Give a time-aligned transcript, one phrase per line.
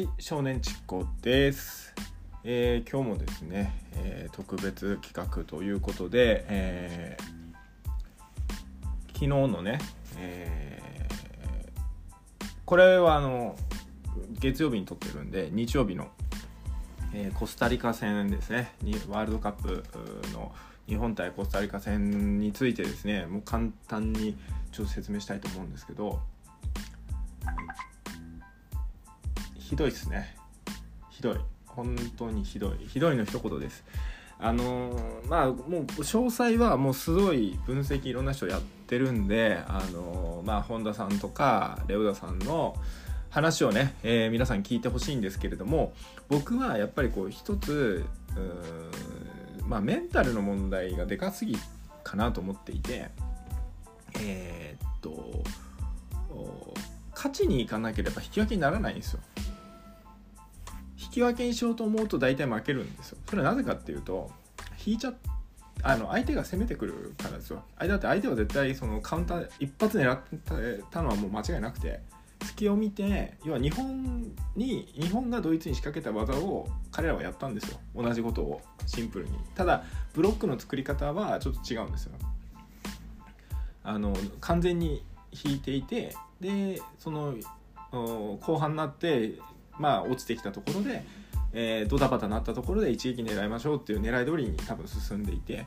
[0.00, 1.94] はい、少年ちっこです。
[2.42, 7.24] えー今日もですね、えー特別企画ということで、えー
[9.08, 9.78] 昨日のね、
[10.16, 11.06] え
[12.64, 13.56] これはあの
[14.38, 16.08] 月曜日に撮ってるんで日曜日の、
[17.12, 19.84] えコスタリカ戦ですねにワールドカップ
[20.32, 20.50] の
[20.88, 24.34] 日本対コスタリカ戦についてですねもう簡単に
[24.72, 26.20] ちょっと説明したいと思うんですけど
[29.70, 30.34] ひどいですね。
[31.10, 31.36] ひどい。
[31.64, 32.88] 本当にひどい。
[32.88, 33.84] ひどいの一言です。
[34.40, 42.74] あのーまあもう詳細はもうすごい分析いろんな人やってるんであのーまあ本田さんとかレオダさんの
[43.28, 45.92] 話をね、えー皆さん聞いてほしいんですけれども
[46.28, 48.04] 僕はやっぱりこう一つ
[49.60, 51.56] うまあメンタルの問題がでかすぎ
[52.02, 53.08] かなと思っていて
[54.18, 55.44] えーっと
[57.14, 59.20] 勝ちに行かなければ引き分けにならないんですよ。
[61.10, 63.18] き分けにしようと思うと大体負けるんですよ。
[63.28, 64.30] それはなぜかっていうと
[64.84, 65.12] 引いちゃ
[65.82, 67.62] あの相手が攻めてくるからですよ。
[67.78, 70.20] だって相手は絶対そのカウンター一発狙っ
[70.90, 72.00] たのはもう間違いなくて
[72.44, 77.78] 隙を見て要は日本に日本がドイツに仕掛けた技を彼らはやったんですよ。
[77.94, 78.60] 同じことを。
[78.86, 79.32] シンプルに。
[79.54, 82.12] ただブロックの作り方はちょっと違うんですよ。
[83.82, 85.04] あの完全に
[85.44, 87.34] 引いていてでその
[87.92, 89.38] 後半になって
[89.80, 91.04] まあ落ちてきたところで、
[91.52, 95.66] えードタバタなったところで一撃狙いましょうっていう狙い通りに多分進んでいて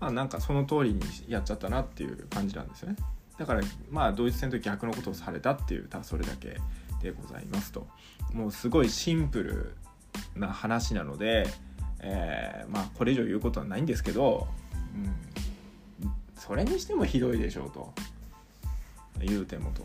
[0.00, 2.96] まあなんかその通りにやっちゃったなっていう感じなんですよね。
[3.38, 6.58] だからまあドイツ戦と逆のことをされたっていうただそれだけ
[7.00, 7.86] でございますと。
[8.32, 9.76] もうすごいシンプル
[10.36, 11.46] な話なので、
[12.00, 14.48] えーまあこれ以上言うことはないんですけど、
[16.02, 17.92] うん、それにしてもひどいでしょうと。
[19.20, 19.82] 言うてもと。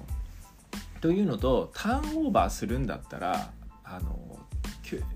[1.02, 3.52] というのとターンオーバーするんだったら
[3.90, 4.40] あの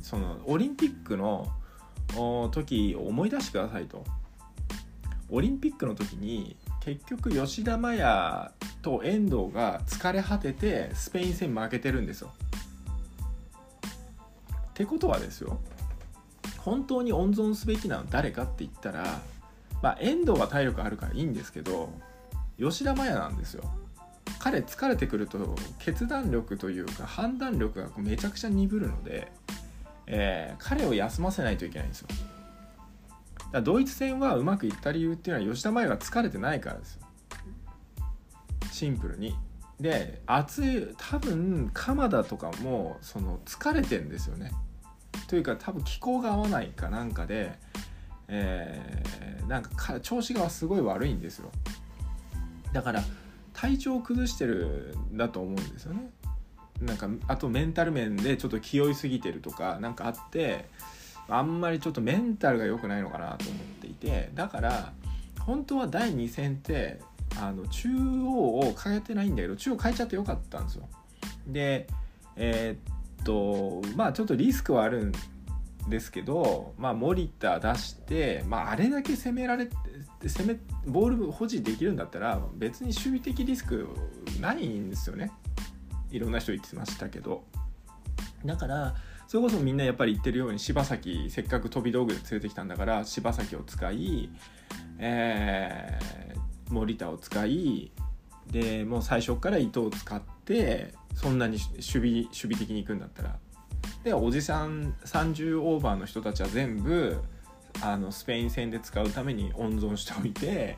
[0.02, 1.48] そのオリンピックの
[2.52, 4.04] 時を思い出してくださいと。
[5.30, 12.34] オリンピックの時に結局吉田麻也と遠藤が疲れ果ててスペイン戦負けてるんですよ。
[14.72, 15.60] ってことはですよ
[16.58, 19.22] 本当に温存すべきなの誰かって言ったら、
[19.82, 21.92] まあ、遠藤は体力あるからいいんですけど
[22.60, 23.64] 吉田麻也なんですよ。
[24.42, 29.32] 彼疲れてくると決断力というか判断力がめちゃくちゃ鈍るので、
[30.08, 32.08] えー彼を休ませないといけないんですよ。
[33.52, 37.02] だドイツ戦はうまくいった理由っていうのは吉田麻也が疲れてないからですよ。
[38.72, 39.36] シンプルに。
[39.80, 44.52] で暑い多分鎌田とかもその疲れてんですよね。
[45.28, 47.60] というか多分気候が合わないかなんかで、
[48.28, 51.52] えーなんか調子がすごい悪いんですよ。
[52.74, 53.04] だから
[53.62, 56.10] 体調を崩してるんだと思うんですよね。
[56.82, 60.66] なんかあとメンタル面でちょっと気負いすぎてるとかなんかあって
[61.30, 64.94] あんまりちょっとメンタルが良くないのかなと思っていてだから
[65.42, 67.02] 本当は第2戦って
[67.40, 70.90] あの中央を変えてないんだけど中央変えちゃってよかったんですよ。
[71.46, 71.86] で
[72.38, 75.12] えーっとまあちょっとリスクはあるん
[75.88, 79.74] ですけど、まあ、森田出して、まあ、あれだけ攻められて
[80.28, 83.88] 攻めボール保持できるんだったら別に守備的リスク
[84.40, 85.32] ないんですよね。
[86.12, 87.44] いろんな人言ってましたけど。
[88.46, 88.96] だから
[89.28, 94.30] それこそみんなやっぱり言ってるように柴崎せっかく飛び道具で連れてきたんだから柴崎を使い、
[95.00, 96.32] えー
[96.72, 97.92] 森田を使い
[98.48, 103.38] でもう最初から伊藤を使ってそんなに守備守備的に行くんだったら
[104.04, 107.18] でおじさん30オーバーの人たちは全部
[107.82, 110.78] あのスペイン戦で使うために温存しておいて、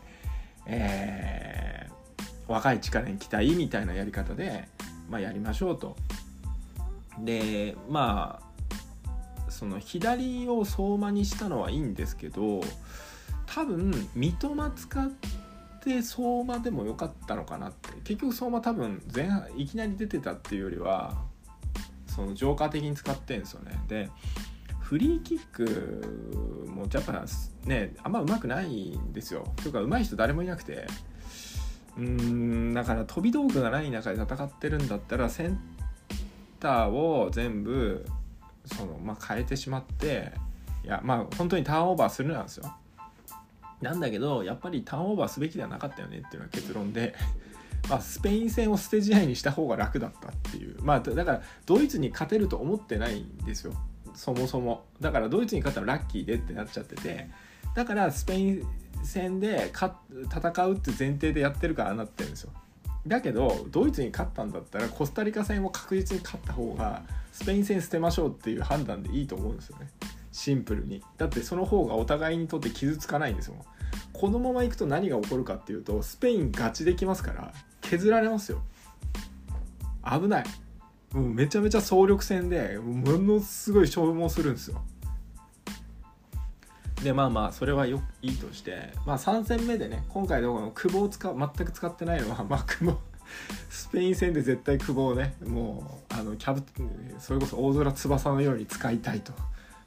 [0.66, 1.74] えー
[2.48, 4.68] 若い力に期待みたいなやり方で、
[5.10, 5.96] まあ、やりましょうと。
[7.20, 12.62] でまあその左を相馬にしたのはいいんですけど
[13.46, 15.12] 多分三笘使っ
[15.84, 21.22] て相馬でもよかったのかなって結局相馬多分前半いきなり出てたっていうよりは
[22.14, 23.80] そのジョーカー的に使ってんですよね。
[23.88, 24.10] で
[24.80, 27.26] フリーキックもやっぱ
[27.66, 29.48] ねあんま上手くないんですよ。
[29.58, 30.88] というか上手い人誰もいなくて。
[31.98, 35.60] うーんだから飛び道具がない中で戦ってるんだったらセン
[36.60, 38.06] ターを全部
[38.66, 40.32] その、まあ、変えてしまって
[40.84, 42.76] いやまあ本当にターンオーバーするなんですよ。
[43.82, 47.16] なんだけどやっぱりターンオーバーすべきではなかったよねっていうのが結論で。
[47.90, 50.78] まあ、スペイン戦を捨て試合にした方が楽だったっていう。
[50.82, 53.74] まあだからドイツに勝てると思ってないんですよ。
[54.16, 54.86] そもそも。
[55.02, 57.30] だからドイツに勝ったらラッキーでってなっちゃってて。
[57.76, 58.68] だからスペイン
[59.04, 62.52] 戦で戦うって前提でやってるからなってるんですよ。
[63.06, 67.04] だけどドイツに勝ったんだったらコスタリカ戦を確実に勝った方が
[67.34, 69.90] スペイン戦捨てましょうっていう判断でいいと思うんですよね。
[70.32, 71.04] シンプルに。
[71.18, 73.56] だってその方がお互いにとって傷つかないんですよ。
[74.14, 77.54] このままいくと何が起こるかっていうとスペインガチできますから。
[77.94, 78.62] 削られますよ。
[80.04, 80.46] 危ない。
[81.14, 84.82] もうめちゃめちゃ総力戦でものすごい消耗するんですよ。
[87.04, 92.98] でまあまあそれはよいいとしてまあ3戦目でね今回の久保を使う全く使ってないのは まあ久保
[93.70, 96.64] スペイン戦で絶対久保をねもうあのキャブ
[97.20, 99.34] それこそ大空翼のように使いたいと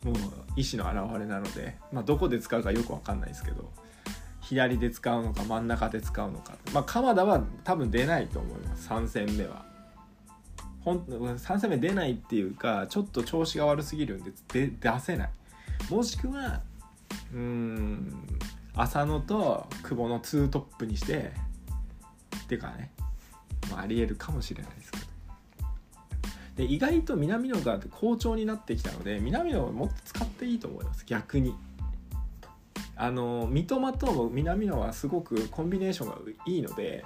[0.05, 0.15] もう
[0.57, 3.69] 意思の表れなので、まあ、どこで使うかよく分かんないですけど。
[4.49, 8.89] 左で使うのか真ん中で使うのかまあ鎌田は多分出ないと思います。
[8.89, 9.65] 3戦目は。
[10.85, 15.31] ほん3戦目出ないっていうかちょっと調子が悪すぎるんでで出せない。
[15.91, 16.61] もしくは
[17.35, 18.15] うん
[18.77, 21.33] 浅野と久保の2トップにして
[22.45, 22.93] っていうかね、
[23.69, 25.07] まあ、ありえるかもしれないですけど。
[26.57, 31.05] で意外と南野が好調になってきたので南野をもっと使っていいと思います。
[31.05, 31.53] 逆に。
[32.97, 36.17] あの三笘と南野はすごくコンビネーションが
[36.47, 37.05] いいので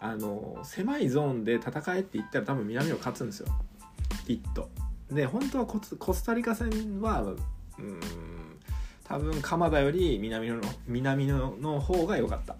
[0.00, 3.48] あの狭いゾーンで戦えって言ったら多分南野勝つんですよ。
[4.26, 4.70] きっと。
[5.10, 8.00] で本当はコスタリカ戦はうん
[9.04, 12.56] 多分鎌田より南野の南野の方が良かった。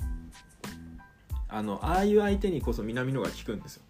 [1.50, 3.82] あのああいう相手にこそ南野が効くんですよ。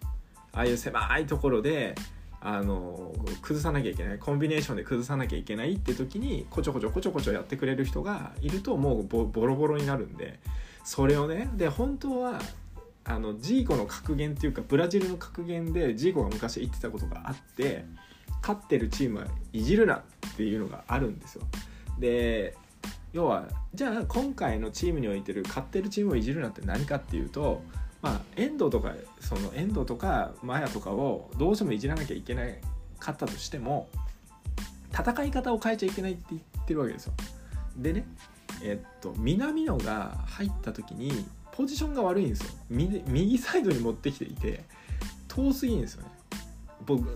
[0.53, 1.95] ああいう狭いところで
[2.41, 10.39] あの崩さなきゃいけないコンビネーションで崩さなきゃいけないって時にこちょこちょこちょこちょやってくれる人がいるともうボロボロになるんで
[10.83, 12.39] それをねで本当は
[13.03, 17.85] あのジーコの格言っていうかブラジルの格言でジーコが昔言ってたことがあって
[18.41, 20.01] 勝ってるチームはいじるなっ
[20.37, 21.41] ていうのがあるんですよ。
[21.99, 22.55] で
[23.11, 27.63] 要はじゃあ今回のチームにおいてる勝ってるチームをいじるなって何かっていうと
[28.01, 32.59] まあ遠藤とかその遠藤とかマヤとかをどうしてもいじらなきゃいけない
[32.99, 33.89] かったとしても
[34.91, 37.13] 戦い方を変えちゃいけないって言ってるわけですよ。
[37.77, 38.05] でね
[38.61, 42.53] えっと南野が入った時にポジションが悪いんですよ。
[42.69, 44.63] 右サイドに持ってきていて
[45.27, 46.09] 遠すぎんですよね。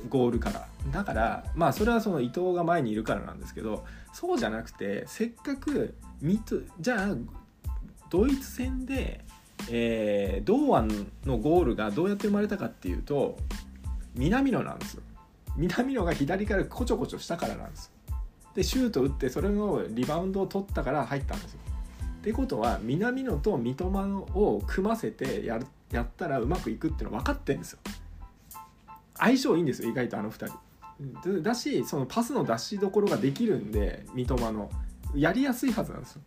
[0.10, 0.68] ゴールから。
[0.92, 5.96] だからまあそれはその伊藤が前にいるからなんですけどそうじゃなくてせっかく
[6.80, 7.16] じゃあ
[8.10, 9.26] ドイツ戦で、
[9.69, 13.38] えー、堂安のゴールがどうやって生まれたかっていうと
[14.15, 15.04] 南野なんですよ。
[15.56, 18.15] 南野が左からこちょこちょしたからなんですよ。
[18.56, 21.60] でシュート打ってそれのリバウンドを取ったから入ったんですよ。
[22.19, 23.89] ってことは南野と三笘
[24.33, 27.80] を組ませてやるやったらうまくいくっていうの分かってんですよ。
[29.15, 31.42] 相性いいんですよ意外とあの2人。
[31.42, 34.69] だしそのパスの出しどころができるんで三笘の。
[35.15, 36.21] やりやすいはずなんですよ。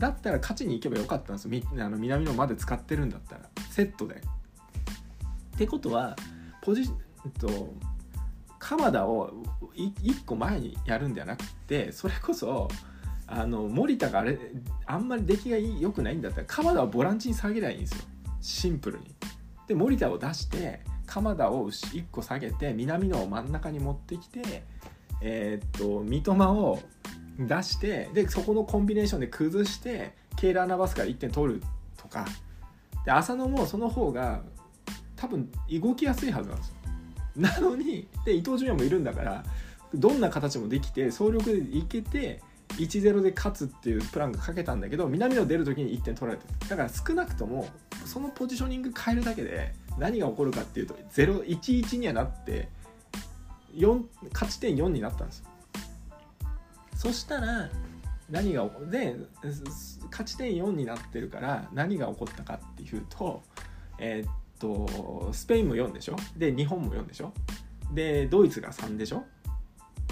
[0.00, 1.62] だったら勝ちに行けばよかったんですよ。
[1.78, 3.42] あの南野まで使ってるんだったら。
[3.70, 4.14] セットで。
[4.14, 6.16] ってことは
[6.62, 6.90] ポジ
[7.38, 7.74] と
[8.58, 9.30] 鎌田を
[9.76, 12.68] 1個前にやるんじゃなくてそれこそ
[13.26, 14.38] あの森田があれ
[14.86, 18.04] あんまり出来が良くないんだったら鎌田はボランチに下げりゃいいんですよ。
[18.40, 19.14] シンプルに。
[19.68, 24.62] で森田を出して鎌田を1個下げて南野を真ん中に持ってきて、
[25.20, 26.80] えー、っと三笘を
[27.46, 31.62] 出してでそこのコンビネーションで崩してケーラーナバスから1点取る
[31.96, 32.26] とか。
[33.04, 34.42] で浅野もその方が
[35.16, 36.74] 多分動きやすいはずなんですよ。
[37.36, 39.44] なのにで伊東純也もいるんだから
[39.94, 42.42] どんな形もできて総力でいけて
[42.76, 47.66] 1-0で勝つっていうプランがかけたんだけど南野出る時に1点取られてだから少なくとも
[48.04, 52.68] そのポジショニング変えるだけで何が起こるかっていうと011にはなって
[53.74, 55.49] 4勝ち点4になったんですよ。
[57.00, 57.70] そしたら
[58.28, 59.16] 何がで
[60.10, 63.42] 勝ち点4になってるから何が起こったかっていうと
[63.98, 66.16] えー、っとスペインも4でしょ？
[66.36, 67.32] で日本も4でしょ？
[67.94, 69.24] でドイツが3でしょ？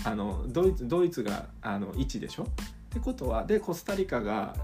[0.04, 2.44] あのドイツドイツがあの1でしょ？
[2.44, 2.46] っ
[2.88, 4.56] てことはでコスタリカが、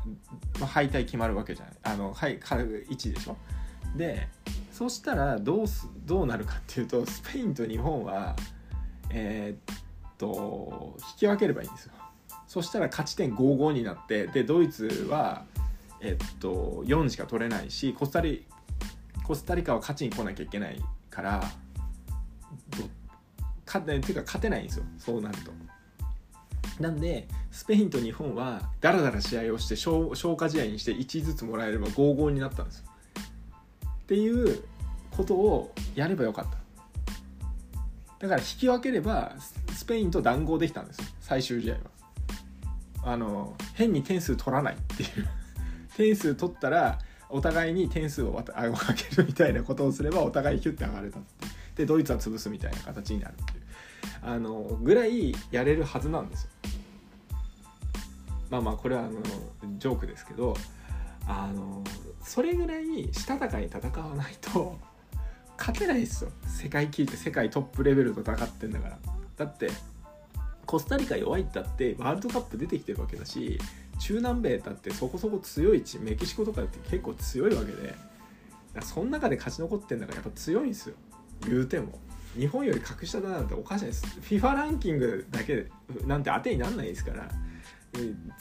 [0.58, 1.74] まあ、敗退決まるわけじゃない。
[1.82, 3.36] あのはい1でしょ？
[3.98, 4.28] で
[4.72, 8.34] そしたらどうすどうなるかっていうとスペインと日本は
[9.10, 9.74] えー、っ
[10.16, 11.92] と引き分ければいいんですよ。
[12.54, 15.42] そしたら勝ち点55になってでドイツは
[16.00, 18.46] えっと4しか取れないしコスタリ
[19.24, 20.80] コスタリカは勝ちに来なきゃいけない
[21.10, 21.42] から
[23.66, 25.50] 勝てっていうか勝てないんですよそうなると。
[26.80, 32.84] なんでスペインと日本はダラダラ試合をして消化試合にして1ずつもらえれば5-5になったんですよ。
[33.84, 34.62] っていう
[35.10, 36.50] ことをやればよかった。
[38.20, 39.32] だから引き分ければ
[39.72, 41.93] スペインと談合できたんですよ最終試合は。
[43.04, 45.28] あの変に点数取らないっていう。
[45.96, 51.46] 点数取ったらお互いに点数をあげけるみたいなことをすればお互いヒュッて上がれたって
[51.76, 53.64] でドイツは潰すみたいな形になるっていう。
[54.22, 56.50] あのぐらいやれるはずなんですよ。
[58.50, 59.20] まあまあこれはあの
[59.78, 60.56] ジョークですけど
[61.26, 61.82] あの
[62.22, 64.78] それぐらいしたたかに戦わないと
[65.58, 66.30] 勝てないですよ。
[66.46, 68.98] 世界級って世界トップレベルと戦ってんだから。
[69.36, 69.70] だって
[70.66, 73.58] コスタリカ弱いったってワールドカップ出てきてるわけだし
[73.98, 77.94] 中南米だってそこそこ強いしメキシコとかって結構強いわけで
[78.82, 80.96] その中で勝ち残ってんだからやっぱ強いんですよ。
[81.46, 81.98] 言うても。
[82.36, 84.04] 日本より格下だなんておかしいです。
[84.22, 85.66] FIFA ランキングだけ
[86.04, 87.30] なんて当てになんないですから。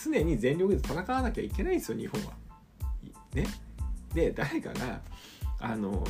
[0.03, 2.33] 常に全力で戦わなきゃいけないんですよ日本は。
[3.35, 3.45] ね、
[4.13, 5.01] で誰かが
[5.59, 6.03] あの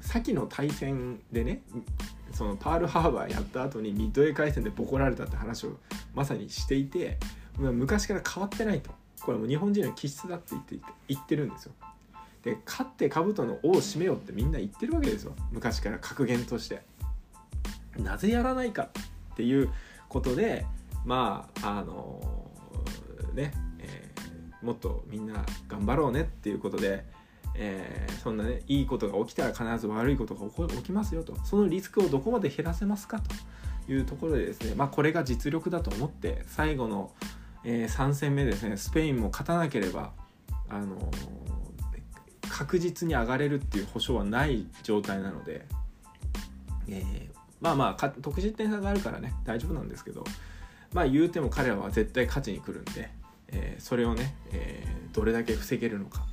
[0.00, 1.62] 先の対戦でね
[2.36, 5.78] そのパールハーバーやった後にミッドウェー回戦でボコられたって話を
[6.14, 7.16] まさにしていて
[7.56, 8.90] 昔から変わってないと
[9.22, 10.76] これも日本人の気質だって言って
[11.08, 11.72] 言ってるんですよ。
[12.42, 16.82] で勝って兜の尾を締めようってみんな言ってるわけですよ昔から格言として。
[17.96, 18.90] なぜやらないか
[19.32, 19.70] っていう
[20.10, 20.66] ことで
[21.06, 22.50] まああの
[23.32, 27.06] ね、えー、もっとみんな頑張ろうねっていうことで
[27.58, 31.36] えー、そんなねいいことが起きたら必ず悪いことが起きますよと。
[31.44, 37.12] そのリスクをどこまで減らせますかというところでですねまあこれが実力だと思って最後の、
[37.64, 40.12] えー、3戦目ですねスペインも勝たなければ
[40.68, 41.10] あのー、
[42.48, 45.66] 確実に上がれるっていう保証はない状態なので、
[46.88, 47.28] えー、
[47.60, 50.24] まあまあ得失点差があるからね大丈夫なんですけど
[50.92, 53.10] まあ言うても彼らは絶対勝ちに来るんで、
[53.48, 56.24] え、それをね、え、どれだけ防げるのか。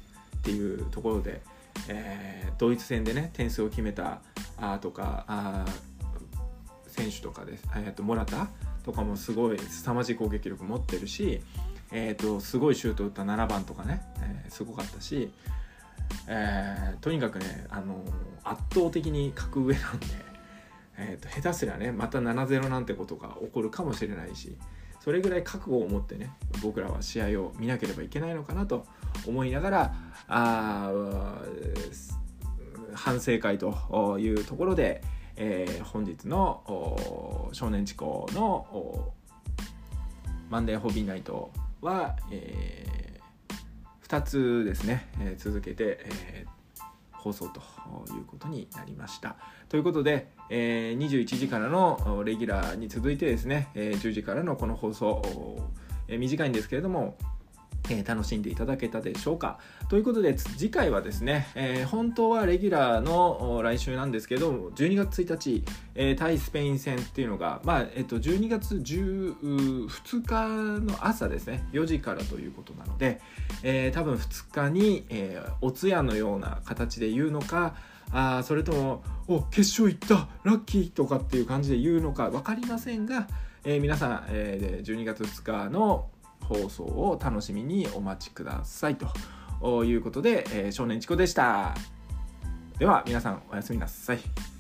[0.44, 1.42] っていうところで、
[1.88, 4.20] えー、ドイツ戦でね点数を決めた
[4.58, 5.66] あとかあ
[6.88, 8.50] 選手とかです、えー、とモラタ
[8.84, 11.42] とかもすごい凄まじい攻撃力持ってるし、
[11.94, 15.32] えー、とすごいシュート打った7番とかね、えー、すごかったし、
[16.28, 18.04] えー、とにかくね、あの
[18.44, 20.08] 圧倒的に格上なんで、
[20.98, 24.58] えー、と下手すりゃねまた7-0なんてことが起こるかもしれないし
[25.04, 26.32] それぐらい覚悟を持ってね
[26.62, 28.86] 僕らは試合を見なければいけないのかなと
[29.28, 29.96] 思いながら
[30.30, 30.92] あ
[32.94, 35.02] 反省会というところで、
[35.36, 39.14] えー、本日の少年地高の
[40.50, 46.50] マンデーホビーナイトは、えー、2つですね、えー、続けて、えー、
[47.24, 47.62] 放送と
[48.14, 49.38] いうことになりました。
[49.70, 55.22] ということで、えー、21時からのレギュラーに続いてですね、え、10時からのこの放送、
[56.10, 57.18] え、短いんですけれども、
[57.90, 59.60] え、楽しんでいただけたでしょうか
[59.90, 65.64] ということで次回はですね、えー、本当はレギュラーの来週なんですけど12月1日、
[65.96, 73.20] えー、対スペイン戦っていうのが、まあえっと、12月2日の朝ですね4時からということなので、
[73.64, 77.76] えー、多分2日に、え、お通夜のような形で言うのか
[78.12, 83.28] あそれとも「お決勝行ったラッキー!」とかっていう感じで言うのか分かりませんが、
[83.66, 86.10] え、皆さん、えー、12月2日の
[86.44, 91.74] 放送を楽しみにお待ちくださいということで、えー、少年チコでした。
[92.78, 94.53] では皆さんおやすみなさい。